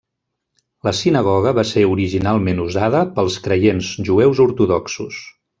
[0.87, 5.25] La sinagoga va ser originalment usada pels creients jueus ortodoxos.